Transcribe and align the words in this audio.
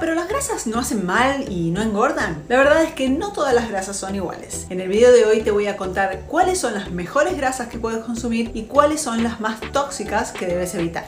Pero 0.00 0.14
las 0.14 0.28
grasas 0.28 0.66
no 0.66 0.78
hacen 0.78 1.06
mal 1.06 1.50
y 1.50 1.70
no 1.70 1.80
engordan. 1.80 2.44
La 2.48 2.58
verdad 2.58 2.84
es 2.84 2.92
que 2.92 3.08
no 3.08 3.32
todas 3.32 3.54
las 3.54 3.70
grasas 3.70 3.96
son 3.96 4.14
iguales. 4.14 4.66
En 4.68 4.80
el 4.80 4.88
video 4.88 5.10
de 5.10 5.24
hoy 5.24 5.40
te 5.40 5.50
voy 5.50 5.66
a 5.66 5.78
contar 5.78 6.24
cuáles 6.28 6.58
son 6.58 6.74
las 6.74 6.90
mejores 6.90 7.36
grasas 7.36 7.68
que 7.68 7.78
puedes 7.78 8.04
consumir 8.04 8.50
y 8.54 8.64
cuáles 8.64 9.00
son 9.00 9.22
las 9.22 9.40
más 9.40 9.60
tóxicas 9.72 10.32
que 10.32 10.46
debes 10.46 10.74
evitar. 10.74 11.06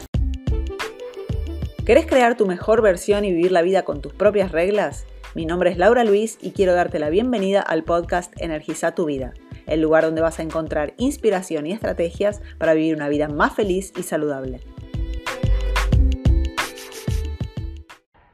¿Querés 1.85 2.07
crear 2.07 2.37
tu 2.37 2.47
mejor 2.47 2.81
versión 2.81 3.25
y 3.25 3.33
vivir 3.33 3.53
la 3.53 3.63
vida 3.63 3.85
con 3.85 4.01
tus 4.01 4.15
propias 4.15 4.51
reglas? 4.51 5.05
Mi 5.35 5.45
nombre 5.45 5.71
es 5.71 5.77
Laura 5.77 6.03
Luis 6.03 6.39
y 6.41 6.53
quiero 6.53 6.75
darte 6.75 6.99
la 6.99 7.11
bienvenida 7.11 7.61
al 7.61 7.85
podcast 7.85 8.33
Energiza 8.39 8.95
tu 8.95 9.05
vida, 9.05 9.35
el 9.67 9.83
lugar 9.83 10.05
donde 10.05 10.23
vas 10.23 10.39
a 10.39 10.43
encontrar 10.43 10.95
inspiración 10.97 11.67
y 11.67 11.73
estrategias 11.73 12.41
para 12.59 12.75
vivir 12.75 12.97
una 12.97 13.09
vida 13.09 13.29
más 13.29 13.55
feliz 13.55 13.93
y 13.97 14.03
saludable. 14.03 14.61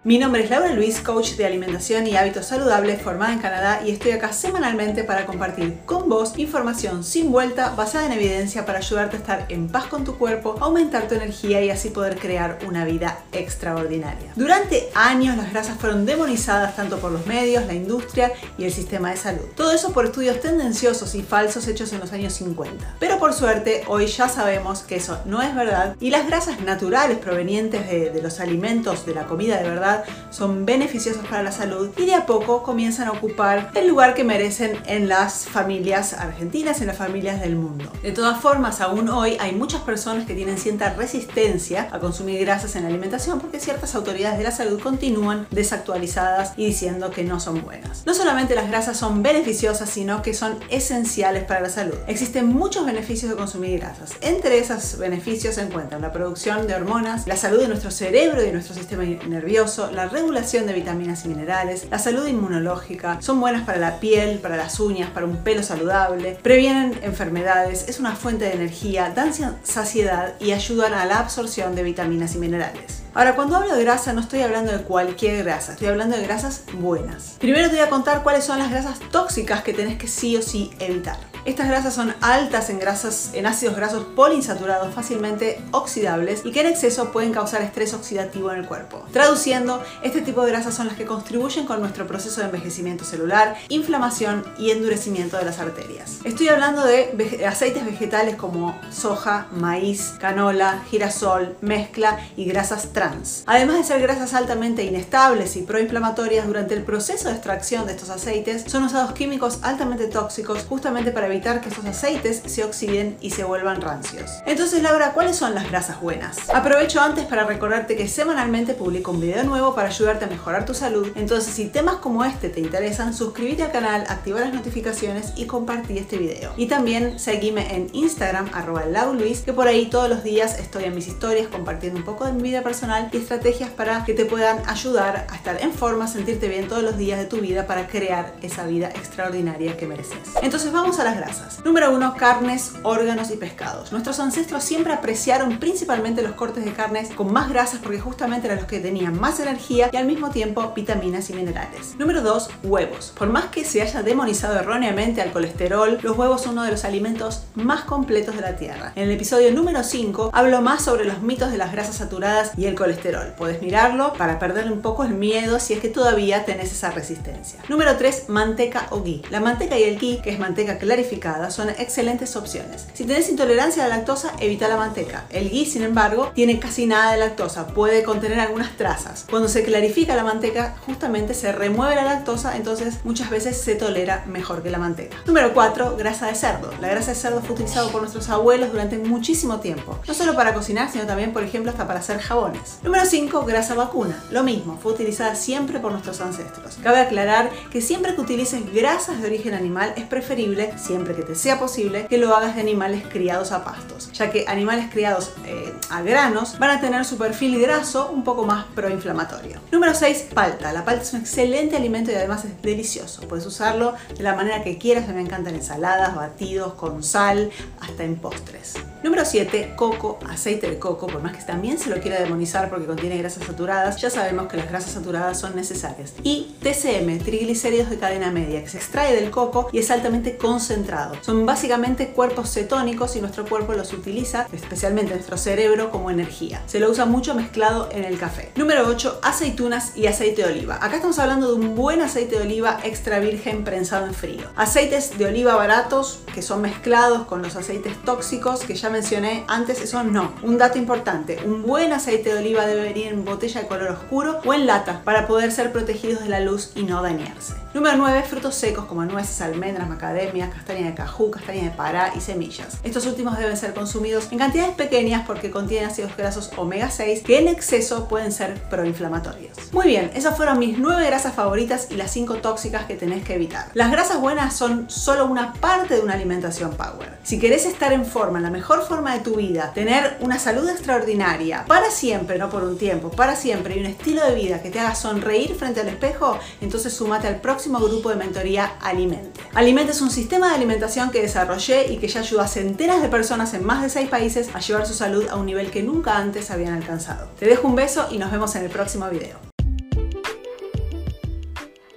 Mi 0.06 0.18
nombre 0.18 0.44
es 0.44 0.50
Laura 0.50 0.72
Luis, 0.72 1.00
coach 1.00 1.32
de 1.32 1.46
alimentación 1.46 2.06
y 2.06 2.14
hábitos 2.14 2.46
saludables 2.46 3.02
formada 3.02 3.32
en 3.32 3.40
Canadá 3.40 3.82
y 3.84 3.90
estoy 3.90 4.12
acá 4.12 4.32
semanalmente 4.32 5.02
para 5.02 5.26
compartir 5.26 5.80
con 5.84 6.08
vos 6.08 6.34
información 6.38 7.02
sin 7.02 7.32
vuelta 7.32 7.70
basada 7.70 8.06
en 8.06 8.12
evidencia 8.12 8.64
para 8.64 8.78
ayudarte 8.78 9.16
a 9.16 9.18
estar 9.18 9.46
en 9.48 9.66
paz 9.66 9.86
con 9.86 10.04
tu 10.04 10.16
cuerpo, 10.16 10.54
aumentar 10.60 11.08
tu 11.08 11.16
energía 11.16 11.60
y 11.60 11.70
así 11.70 11.90
poder 11.90 12.20
crear 12.20 12.60
una 12.68 12.84
vida 12.84 13.18
extraordinaria. 13.32 14.30
Durante 14.36 14.90
años 14.94 15.36
las 15.36 15.50
grasas 15.50 15.76
fueron 15.76 16.06
demonizadas 16.06 16.76
tanto 16.76 16.98
por 17.00 17.10
los 17.10 17.26
medios, 17.26 17.66
la 17.66 17.74
industria 17.74 18.30
y 18.58 18.62
el 18.62 18.72
sistema 18.72 19.10
de 19.10 19.16
salud. 19.16 19.46
Todo 19.56 19.72
eso 19.72 19.92
por 19.92 20.04
estudios 20.04 20.40
tendenciosos 20.40 21.16
y 21.16 21.24
falsos 21.24 21.66
hechos 21.66 21.92
en 21.92 21.98
los 21.98 22.12
años 22.12 22.32
50. 22.34 22.94
Pero 23.00 23.18
por 23.18 23.32
suerte 23.32 23.82
hoy 23.88 24.06
ya 24.06 24.28
sabemos 24.28 24.82
que 24.82 24.94
eso 24.94 25.18
no 25.24 25.42
es 25.42 25.52
verdad 25.52 25.96
y 25.98 26.10
las 26.10 26.28
grasas 26.28 26.60
naturales 26.60 27.18
provenientes 27.18 27.88
de, 27.88 28.10
de 28.10 28.22
los 28.22 28.38
alimentos, 28.38 29.04
de 29.04 29.12
la 29.12 29.26
comida 29.26 29.58
de 29.58 29.68
verdad, 29.68 29.95
son 30.30 30.66
beneficiosos 30.66 31.26
para 31.26 31.42
la 31.42 31.52
salud 31.52 31.90
y 31.96 32.06
de 32.06 32.14
a 32.14 32.26
poco 32.26 32.62
comienzan 32.62 33.08
a 33.08 33.12
ocupar 33.12 33.70
el 33.74 33.88
lugar 33.88 34.14
que 34.14 34.24
merecen 34.24 34.78
en 34.86 35.08
las 35.08 35.46
familias 35.46 36.12
argentinas, 36.12 36.80
en 36.80 36.88
las 36.88 36.96
familias 36.96 37.40
del 37.40 37.56
mundo. 37.56 37.90
De 38.02 38.12
todas 38.12 38.40
formas, 38.40 38.80
aún 38.80 39.08
hoy 39.08 39.36
hay 39.40 39.52
muchas 39.52 39.82
personas 39.82 40.26
que 40.26 40.34
tienen 40.34 40.58
cierta 40.58 40.94
resistencia 40.94 41.88
a 41.92 41.98
consumir 41.98 42.40
grasas 42.40 42.76
en 42.76 42.82
la 42.82 42.88
alimentación 42.88 43.40
porque 43.40 43.60
ciertas 43.60 43.94
autoridades 43.94 44.38
de 44.38 44.44
la 44.44 44.50
salud 44.50 44.80
continúan 44.80 45.46
desactualizadas 45.50 46.52
y 46.56 46.66
diciendo 46.66 47.10
que 47.10 47.24
no 47.24 47.40
son 47.40 47.62
buenas. 47.62 48.04
No 48.06 48.14
solamente 48.14 48.54
las 48.54 48.68
grasas 48.68 48.96
son 48.96 49.22
beneficiosas, 49.22 49.88
sino 49.88 50.22
que 50.22 50.34
son 50.34 50.58
esenciales 50.70 51.44
para 51.44 51.60
la 51.60 51.70
salud. 51.70 51.94
Existen 52.06 52.46
muchos 52.48 52.86
beneficios 52.86 53.30
de 53.30 53.36
consumir 53.36 53.78
grasas. 53.80 54.12
Entre 54.20 54.58
esos 54.58 54.98
beneficios 54.98 55.56
se 55.56 55.62
encuentran 55.62 56.02
la 56.02 56.12
producción 56.12 56.66
de 56.66 56.74
hormonas, 56.74 57.26
la 57.26 57.36
salud 57.36 57.60
de 57.60 57.68
nuestro 57.68 57.90
cerebro 57.90 58.42
y 58.42 58.46
de 58.46 58.52
nuestro 58.52 58.74
sistema 58.74 59.04
nervioso, 59.04 59.85
la 59.92 60.06
regulación 60.06 60.66
de 60.66 60.72
vitaminas 60.72 61.24
y 61.24 61.28
minerales, 61.28 61.86
la 61.90 61.98
salud 61.98 62.26
inmunológica, 62.26 63.20
son 63.20 63.40
buenas 63.40 63.64
para 63.64 63.78
la 63.78 64.00
piel, 64.00 64.38
para 64.38 64.56
las 64.56 64.80
uñas, 64.80 65.10
para 65.10 65.26
un 65.26 65.38
pelo 65.38 65.62
saludable, 65.62 66.38
previenen 66.42 66.98
enfermedades, 67.02 67.88
es 67.88 68.00
una 68.00 68.16
fuente 68.16 68.44
de 68.44 68.52
energía, 68.52 69.12
dan 69.14 69.32
saciedad 69.62 70.34
y 70.40 70.52
ayudan 70.52 70.94
a 70.94 71.04
la 71.04 71.18
absorción 71.18 71.74
de 71.74 71.82
vitaminas 71.82 72.34
y 72.34 72.38
minerales. 72.38 73.02
Ahora, 73.14 73.34
cuando 73.34 73.56
hablo 73.56 73.74
de 73.74 73.82
grasa 73.82 74.12
no 74.12 74.20
estoy 74.20 74.42
hablando 74.42 74.72
de 74.72 74.82
cualquier 74.82 75.42
grasa, 75.42 75.72
estoy 75.72 75.88
hablando 75.88 76.16
de 76.16 76.22
grasas 76.22 76.64
buenas. 76.74 77.36
Primero 77.38 77.68
te 77.70 77.76
voy 77.76 77.84
a 77.84 77.88
contar 77.88 78.22
cuáles 78.22 78.44
son 78.44 78.58
las 78.58 78.70
grasas 78.70 79.00
tóxicas 79.10 79.62
que 79.62 79.72
tenés 79.72 79.96
que 79.96 80.06
sí 80.06 80.36
o 80.36 80.42
sí 80.42 80.70
evitar. 80.78 81.16
Estas 81.46 81.68
grasas 81.68 81.94
son 81.94 82.12
altas 82.22 82.70
en 82.70 82.80
grasas, 82.80 83.30
en 83.32 83.46
ácidos 83.46 83.76
grasos 83.76 84.04
poliinsaturados 84.16 84.92
fácilmente 84.92 85.62
oxidables 85.70 86.44
y 86.44 86.50
que 86.50 86.62
en 86.62 86.66
exceso 86.66 87.12
pueden 87.12 87.32
causar 87.32 87.62
estrés 87.62 87.94
oxidativo 87.94 88.50
en 88.50 88.58
el 88.58 88.66
cuerpo. 88.66 89.04
Traduciendo, 89.12 89.80
este 90.02 90.22
tipo 90.22 90.44
de 90.44 90.50
grasas 90.50 90.74
son 90.74 90.88
las 90.88 90.96
que 90.96 91.04
contribuyen 91.04 91.64
con 91.64 91.78
nuestro 91.78 92.08
proceso 92.08 92.40
de 92.40 92.46
envejecimiento 92.46 93.04
celular, 93.04 93.54
inflamación 93.68 94.44
y 94.58 94.72
endurecimiento 94.72 95.36
de 95.36 95.44
las 95.44 95.60
arterias. 95.60 96.18
Estoy 96.24 96.48
hablando 96.48 96.84
de 96.84 97.46
aceites 97.46 97.86
vegetales 97.86 98.34
como 98.34 98.76
soja, 98.90 99.46
maíz, 99.52 100.14
canola, 100.18 100.82
girasol, 100.90 101.56
mezcla 101.60 102.18
y 102.36 102.46
grasas 102.46 102.92
trans. 102.92 103.44
Además 103.46 103.76
de 103.76 103.84
ser 103.84 104.02
grasas 104.02 104.34
altamente 104.34 104.82
inestables 104.82 105.54
y 105.54 105.62
proinflamatorias, 105.62 106.48
durante 106.48 106.74
el 106.74 106.82
proceso 106.82 107.28
de 107.28 107.34
extracción 107.34 107.86
de 107.86 107.92
estos 107.92 108.10
aceites 108.10 108.64
son 108.66 108.82
usados 108.82 109.12
químicos 109.12 109.60
altamente 109.62 110.08
tóxicos 110.08 110.64
justamente 110.68 111.12
para 111.12 111.26
evitar 111.26 111.35
evitar 111.36 111.60
que 111.60 111.68
esos 111.68 111.84
aceites 111.84 112.42
se 112.46 112.64
oxiden 112.64 113.16
y 113.20 113.30
se 113.30 113.44
vuelvan 113.44 113.80
rancios. 113.80 114.30
Entonces 114.46 114.82
Laura, 114.82 115.12
¿cuáles 115.12 115.36
son 115.36 115.54
las 115.54 115.68
grasas 115.68 116.00
buenas? 116.00 116.48
Aprovecho 116.50 117.00
antes 117.00 117.26
para 117.26 117.44
recordarte 117.44 117.96
que 117.96 118.08
semanalmente 118.08 118.74
publico 118.74 119.10
un 119.10 119.20
video 119.20 119.44
nuevo 119.44 119.74
para 119.74 119.88
ayudarte 119.88 120.24
a 120.24 120.28
mejorar 120.28 120.64
tu 120.64 120.74
salud. 120.74 121.12
Entonces 121.14 121.52
si 121.52 121.66
temas 121.66 121.96
como 121.96 122.24
este 122.24 122.48
te 122.48 122.60
interesan, 122.60 123.12
suscríbete 123.14 123.62
al 123.62 123.72
canal, 123.72 124.04
activa 124.08 124.40
las 124.40 124.54
notificaciones 124.54 125.32
y 125.36 125.46
compartí 125.46 125.98
este 125.98 126.16
video. 126.16 126.52
Y 126.56 126.66
también 126.66 127.18
seguime 127.18 127.74
en 127.74 127.88
Instagram, 127.92 128.50
arroba 128.52 128.84
Luis, 129.12 129.40
que 129.40 129.52
por 129.52 129.68
ahí 129.68 129.86
todos 129.86 130.08
los 130.08 130.24
días 130.24 130.58
estoy 130.58 130.84
en 130.84 130.94
mis 130.94 131.06
historias 131.06 131.48
compartiendo 131.48 131.98
un 131.98 132.04
poco 132.04 132.24
de 132.24 132.32
mi 132.32 132.42
vida 132.42 132.62
personal 132.62 133.10
y 133.12 133.16
estrategias 133.18 133.70
para 133.70 134.04
que 134.04 134.14
te 134.14 134.24
puedan 134.24 134.66
ayudar 134.68 135.26
a 135.28 135.36
estar 135.36 135.60
en 135.60 135.72
forma, 135.72 136.08
sentirte 136.08 136.48
bien 136.48 136.68
todos 136.68 136.82
los 136.82 136.96
días 136.96 137.18
de 137.18 137.26
tu 137.26 137.38
vida 137.38 137.66
para 137.66 137.86
crear 137.88 138.34
esa 138.42 138.66
vida 138.66 138.88
extraordinaria 138.88 139.76
que 139.76 139.86
mereces. 139.86 140.18
Entonces 140.42 140.72
vamos 140.72 140.98
a 140.98 141.04
las 141.04 141.18
Número 141.64 141.92
1. 141.92 142.14
Carnes, 142.16 142.72
órganos 142.82 143.30
y 143.30 143.36
pescados. 143.36 143.92
Nuestros 143.92 144.20
ancestros 144.20 144.62
siempre 144.62 144.92
apreciaron 144.92 145.58
principalmente 145.58 146.22
los 146.22 146.32
cortes 146.32 146.64
de 146.64 146.72
carnes 146.72 147.10
con 147.10 147.32
más 147.32 147.48
grasas 147.48 147.80
porque 147.82 147.98
justamente 147.98 148.46
eran 148.46 148.58
los 148.58 148.66
que 148.66 148.78
tenían 148.78 149.18
más 149.20 149.40
energía 149.40 149.90
y 149.92 149.96
al 149.96 150.06
mismo 150.06 150.30
tiempo 150.30 150.72
vitaminas 150.74 151.28
y 151.30 151.34
minerales. 151.34 151.96
Número 151.98 152.22
2. 152.22 152.50
Huevos. 152.64 153.12
Por 153.18 153.28
más 153.28 153.46
que 153.46 153.64
se 153.64 153.82
haya 153.82 154.02
demonizado 154.02 154.58
erróneamente 154.58 155.20
al 155.20 155.32
colesterol, 155.32 155.98
los 156.02 156.16
huevos 156.16 156.42
son 156.42 156.52
uno 156.52 156.62
de 156.64 156.70
los 156.70 156.84
alimentos 156.84 157.42
más 157.54 157.82
completos 157.82 158.36
de 158.36 158.42
la 158.42 158.56
Tierra. 158.56 158.92
En 158.94 159.04
el 159.04 159.10
episodio 159.12 159.52
número 159.52 159.82
5 159.82 160.30
hablo 160.32 160.62
más 160.62 160.82
sobre 160.82 161.04
los 161.04 161.22
mitos 161.22 161.50
de 161.50 161.58
las 161.58 161.72
grasas 161.72 161.96
saturadas 161.96 162.52
y 162.56 162.66
el 162.66 162.74
colesterol. 162.74 163.34
Puedes 163.36 163.60
mirarlo 163.62 164.12
para 164.14 164.38
perder 164.38 164.70
un 164.70 164.80
poco 164.80 165.04
el 165.04 165.14
miedo 165.14 165.58
si 165.58 165.74
es 165.74 165.80
que 165.80 165.88
todavía 165.88 166.44
tenés 166.44 166.72
esa 166.72 166.90
resistencia. 166.90 167.60
Número 167.68 167.96
3. 167.96 168.28
Manteca 168.28 168.86
o 168.90 169.02
ghee. 169.02 169.22
La 169.30 169.40
manteca 169.40 169.78
y 169.78 169.82
el 169.82 169.98
ghee, 169.98 170.20
que 170.22 170.30
es 170.30 170.38
manteca 170.38 170.78
clarificada, 170.78 171.15
son 171.50 171.70
excelentes 171.70 172.36
opciones. 172.36 172.86
Si 172.94 173.04
tenés 173.04 173.28
intolerancia 173.28 173.84
a 173.84 173.88
la 173.88 173.96
lactosa, 173.96 174.32
evita 174.40 174.68
la 174.68 174.76
manteca. 174.76 175.24
El 175.30 175.50
ghee, 175.50 175.66
sin 175.66 175.82
embargo, 175.82 176.30
tiene 176.34 176.58
casi 176.58 176.86
nada 176.86 177.12
de 177.12 177.18
lactosa, 177.18 177.68
puede 177.68 178.02
contener 178.02 178.40
algunas 178.40 178.76
trazas. 178.76 179.24
Cuando 179.28 179.48
se 179.48 179.64
clarifica 179.64 180.14
la 180.14 180.24
manteca, 180.24 180.76
justamente 180.84 181.34
se 181.34 181.52
remueve 181.52 181.96
la 181.96 182.04
lactosa, 182.04 182.56
entonces 182.56 182.98
muchas 183.04 183.30
veces 183.30 183.56
se 183.56 183.74
tolera 183.74 184.24
mejor 184.26 184.62
que 184.62 184.70
la 184.70 184.78
manteca. 184.78 185.16
Número 185.26 185.52
4, 185.54 185.96
grasa 185.96 186.26
de 186.26 186.34
cerdo. 186.34 186.70
La 186.80 186.88
grasa 186.88 187.12
de 187.12 187.16
cerdo 187.16 187.40
fue 187.40 187.54
utilizado 187.54 187.90
por 187.90 188.02
nuestros 188.02 188.28
abuelos 188.28 188.70
durante 188.72 188.98
muchísimo 188.98 189.60
tiempo, 189.60 189.98
no 190.06 190.14
solo 190.14 190.34
para 190.34 190.54
cocinar, 190.54 190.90
sino 190.90 191.06
también, 191.06 191.32
por 191.32 191.42
ejemplo, 191.42 191.70
hasta 191.70 191.86
para 191.86 192.00
hacer 192.00 192.18
jabones. 192.20 192.78
Número 192.82 193.04
5, 193.04 193.44
grasa 193.44 193.74
vacuna. 193.74 194.22
Lo 194.30 194.42
mismo, 194.42 194.78
fue 194.82 194.92
utilizada 194.92 195.34
siempre 195.34 195.80
por 195.80 195.92
nuestros 195.92 196.20
ancestros. 196.20 196.76
Cabe 196.82 197.00
aclarar 197.00 197.50
que 197.70 197.80
siempre 197.80 198.14
que 198.14 198.20
utilices 198.20 198.72
grasas 198.72 199.20
de 199.20 199.26
origen 199.26 199.54
animal 199.54 199.92
es 199.96 200.04
preferible, 200.04 200.72
siempre 200.76 201.05
que 201.14 201.22
te 201.22 201.34
sea 201.34 201.58
posible, 201.58 202.06
que 202.08 202.18
lo 202.18 202.34
hagas 202.34 202.54
de 202.54 202.60
animales 202.60 203.02
criados 203.08 203.52
a 203.52 203.64
pastos, 203.64 204.10
ya 204.12 204.30
que 204.30 204.44
animales 204.48 204.86
criados 204.90 205.32
eh, 205.44 205.72
a 205.90 206.02
granos 206.02 206.58
van 206.58 206.70
a 206.70 206.80
tener 206.80 207.04
su 207.04 207.18
perfil 207.18 207.60
graso 207.60 208.10
un 208.10 208.24
poco 208.24 208.44
más 208.44 208.66
proinflamatorio. 208.74 209.60
Número 209.70 209.94
6, 209.94 210.28
palta. 210.34 210.72
La 210.72 210.84
palta 210.84 211.02
es 211.02 211.12
un 211.12 211.20
excelente 211.20 211.76
alimento 211.76 212.10
y 212.10 212.14
además 212.14 212.44
es 212.44 212.60
delicioso. 212.62 213.22
Puedes 213.28 213.46
usarlo 213.46 213.94
de 214.16 214.22
la 214.22 214.34
manera 214.34 214.62
que 214.62 214.78
quieras, 214.78 215.08
me 215.08 215.20
encantan 215.20 215.54
ensaladas, 215.54 216.14
batidos, 216.14 216.74
con 216.74 217.02
sal, 217.02 217.50
hasta 217.80 218.04
en 218.04 218.16
postres. 218.16 218.74
Número 219.06 219.24
7, 219.24 219.74
coco, 219.76 220.18
aceite 220.28 220.68
de 220.68 220.80
coco, 220.80 221.06
por 221.06 221.22
más 221.22 221.36
que 221.36 221.44
también 221.44 221.78
se 221.78 221.90
lo 221.90 222.00
quiera 222.00 222.18
demonizar 222.18 222.68
porque 222.68 222.86
contiene 222.86 223.16
grasas 223.16 223.44
saturadas, 223.46 224.00
ya 224.00 224.10
sabemos 224.10 224.48
que 224.48 224.56
las 224.56 224.68
grasas 224.68 224.90
saturadas 224.90 225.38
son 225.38 225.54
necesarias. 225.54 226.12
Y 226.24 226.56
TCM, 226.60 227.20
triglicéridos 227.20 227.88
de 227.88 227.98
cadena 227.98 228.32
media, 228.32 228.64
que 228.64 228.68
se 228.68 228.78
extrae 228.78 229.14
del 229.14 229.30
coco 229.30 229.68
y 229.72 229.78
es 229.78 229.92
altamente 229.92 230.36
concentrado 230.36 230.96
son 231.22 231.46
básicamente 231.46 232.08
cuerpos 232.08 232.52
cetónicos 232.52 233.16
y 233.16 233.20
nuestro 233.20 233.46
cuerpo 233.46 233.74
los 233.74 233.92
utiliza, 233.92 234.48
especialmente 234.52 235.14
nuestro 235.14 235.36
cerebro, 235.36 235.90
como 235.90 236.10
energía. 236.10 236.62
Se 236.66 236.80
lo 236.80 236.90
usa 236.90 237.06
mucho 237.06 237.34
mezclado 237.34 237.88
en 237.92 238.04
el 238.04 238.18
café. 238.18 238.50
Número 238.56 238.86
8. 238.88 239.20
Aceitunas 239.22 239.96
y 239.96 240.06
aceite 240.06 240.42
de 240.42 240.52
oliva. 240.52 240.76
Acá 240.76 240.96
estamos 240.96 241.18
hablando 241.18 241.48
de 241.48 241.54
un 241.54 241.74
buen 241.74 242.00
aceite 242.00 242.36
de 242.36 242.42
oliva 242.42 242.80
extra 242.82 243.20
virgen 243.20 243.64
prensado 243.64 244.06
en 244.06 244.14
frío. 244.14 244.48
Aceites 244.56 245.16
de 245.18 245.26
oliva 245.26 245.54
baratos 245.54 246.20
que 246.34 246.42
son 246.42 246.62
mezclados 246.62 247.26
con 247.26 247.42
los 247.42 247.56
aceites 247.56 247.96
tóxicos 248.04 248.60
que 248.60 248.74
ya 248.74 248.90
mencioné 248.96 249.44
antes, 249.46 249.82
eso 249.82 250.02
no. 250.04 250.32
Un 250.42 250.56
dato 250.56 250.78
importante, 250.78 251.38
un 251.44 251.62
buen 251.62 251.92
aceite 251.92 252.32
de 252.32 252.38
oliva 252.38 252.66
debe 252.66 252.82
venir 252.82 253.08
en 253.08 253.26
botella 253.26 253.60
de 253.60 253.66
color 253.66 253.90
oscuro 253.90 254.40
o 254.46 254.54
en 254.54 254.66
lata 254.66 255.02
para 255.04 255.26
poder 255.26 255.52
ser 255.52 255.70
protegidos 255.70 256.22
de 256.22 256.30
la 256.30 256.40
luz 256.40 256.72
y 256.74 256.84
no 256.84 257.02
dañarse. 257.02 257.54
Número 257.74 257.98
9. 257.98 258.22
Frutos 258.22 258.54
secos 258.54 258.86
como 258.86 259.04
nueces, 259.04 259.42
almendras, 259.42 259.86
macadamias, 259.86 260.48
castaña 260.54 260.86
de 260.86 260.94
cajú, 260.94 261.30
castaña 261.30 261.64
de 261.64 261.70
pará 261.72 262.10
y 262.16 262.22
semillas. 262.22 262.78
Estos 262.84 263.04
últimos 263.04 263.36
deben 263.36 263.54
ser 263.54 263.74
consumidos 263.74 264.32
en 264.32 264.38
cantidades 264.38 264.74
pequeñas 264.74 265.24
porque 265.26 265.50
contienen 265.50 265.90
ácidos 265.90 266.16
grasos 266.16 266.50
omega 266.56 266.90
6 266.90 267.24
que 267.24 267.38
en 267.38 267.48
exceso 267.48 268.08
pueden 268.08 268.32
ser 268.32 268.54
proinflamatorios. 268.70 269.58
Muy 269.72 269.88
bien, 269.88 270.10
esas 270.14 270.38
fueron 270.38 270.58
mis 270.58 270.78
9 270.78 271.04
grasas 271.04 271.34
favoritas 271.34 271.88
y 271.90 271.96
las 271.96 272.10
5 272.12 272.36
tóxicas 272.36 272.86
que 272.86 272.94
tenés 272.94 273.24
que 273.24 273.34
evitar. 273.34 273.66
Las 273.74 273.92
grasas 273.92 274.22
buenas 274.22 274.56
son 274.56 274.88
solo 274.88 275.26
una 275.26 275.52
parte 275.52 275.96
de 275.96 276.00
una 276.00 276.14
alimentación 276.14 276.70
power. 276.78 277.18
Si 277.24 277.38
querés 277.38 277.66
estar 277.66 277.92
en 277.92 278.06
forma, 278.06 278.40
la 278.40 278.48
mejor 278.48 278.75
forma 278.82 279.14
de 279.14 279.20
tu 279.20 279.36
vida, 279.36 279.72
tener 279.74 280.16
una 280.20 280.38
salud 280.38 280.68
extraordinaria, 280.68 281.64
para 281.66 281.90
siempre, 281.90 282.38
no 282.38 282.50
por 282.50 282.64
un 282.64 282.78
tiempo, 282.78 283.10
para 283.10 283.36
siempre, 283.36 283.76
y 283.76 283.80
un 283.80 283.86
estilo 283.86 284.24
de 284.24 284.34
vida 284.34 284.62
que 284.62 284.70
te 284.70 284.80
haga 284.80 284.94
sonreír 284.94 285.54
frente 285.54 285.80
al 285.80 285.88
espejo, 285.88 286.38
entonces 286.60 286.92
sumate 286.92 287.28
al 287.28 287.40
próximo 287.40 287.78
grupo 287.78 288.10
de 288.10 288.16
mentoría 288.16 288.76
Alimente. 288.80 289.40
Alimente 289.54 289.92
es 289.92 290.00
un 290.00 290.10
sistema 290.10 290.48
de 290.48 290.56
alimentación 290.56 291.10
que 291.10 291.22
desarrollé 291.22 291.92
y 291.92 291.98
que 291.98 292.08
ya 292.08 292.20
ayuda 292.20 292.44
a 292.44 292.48
centenas 292.48 293.02
de 293.02 293.08
personas 293.08 293.54
en 293.54 293.64
más 293.64 293.82
de 293.82 293.88
6 293.88 294.08
países 294.08 294.50
a 294.54 294.60
llevar 294.60 294.86
su 294.86 294.94
salud 294.94 295.26
a 295.28 295.36
un 295.36 295.46
nivel 295.46 295.70
que 295.70 295.82
nunca 295.82 296.16
antes 296.16 296.50
habían 296.50 296.74
alcanzado. 296.74 297.28
Te 297.38 297.46
dejo 297.46 297.68
un 297.68 297.76
beso 297.76 298.08
y 298.10 298.18
nos 298.18 298.30
vemos 298.30 298.54
en 298.56 298.64
el 298.64 298.70
próximo 298.70 299.08
video. 299.08 299.38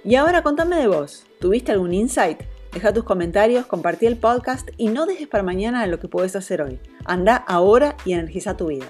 Y 0.02 0.14
ahora 0.16 0.42
contame 0.42 0.76
de 0.76 0.88
vos. 0.88 1.24
¿Tuviste 1.40 1.72
algún 1.72 1.92
insight? 1.92 2.40
Deja 2.72 2.92
tus 2.92 3.04
comentarios, 3.04 3.66
compartí 3.66 4.06
el 4.06 4.16
podcast 4.16 4.70
y 4.76 4.88
no 4.88 5.06
dejes 5.06 5.26
para 5.26 5.42
mañana 5.42 5.86
lo 5.88 5.98
que 5.98 6.06
puedes 6.06 6.36
hacer 6.36 6.62
hoy. 6.62 6.78
Anda 7.04 7.34
ahora 7.34 7.96
y 8.04 8.12
energiza 8.12 8.56
tu 8.56 8.68
vida. 8.68 8.86